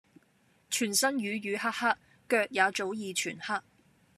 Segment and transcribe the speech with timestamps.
[0.71, 1.91] 全身瘀瘀黑黑，
[2.27, 3.61] 腳也早已全黑